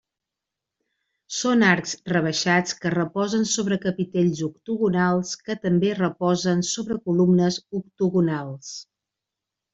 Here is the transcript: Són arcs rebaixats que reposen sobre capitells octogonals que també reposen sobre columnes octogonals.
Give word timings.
Són 1.39 1.65
arcs 1.71 1.91
rebaixats 2.13 2.77
que 2.85 2.91
reposen 2.95 3.45
sobre 3.51 3.77
capitells 3.83 4.41
octogonals 4.47 5.35
que 5.51 5.57
també 5.67 5.93
reposen 6.01 6.65
sobre 6.71 6.99
columnes 7.11 7.61
octogonals. 7.83 8.75